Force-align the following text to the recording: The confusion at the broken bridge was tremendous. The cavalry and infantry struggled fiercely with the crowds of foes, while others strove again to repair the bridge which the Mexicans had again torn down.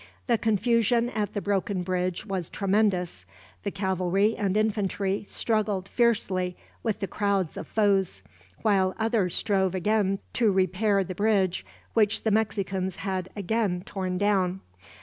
The 0.25 0.39
confusion 0.39 1.11
at 1.11 1.35
the 1.35 1.41
broken 1.41 1.83
bridge 1.83 2.25
was 2.25 2.49
tremendous. 2.49 3.23
The 3.61 3.69
cavalry 3.69 4.35
and 4.35 4.57
infantry 4.57 5.23
struggled 5.27 5.87
fiercely 5.87 6.57
with 6.81 7.01
the 7.01 7.07
crowds 7.07 7.55
of 7.55 7.67
foes, 7.67 8.23
while 8.63 8.95
others 8.97 9.35
strove 9.35 9.75
again 9.75 10.17
to 10.33 10.51
repair 10.51 11.03
the 11.03 11.13
bridge 11.13 11.63
which 11.93 12.23
the 12.23 12.31
Mexicans 12.31 12.95
had 12.95 13.29
again 13.35 13.83
torn 13.85 14.17
down. 14.17 14.61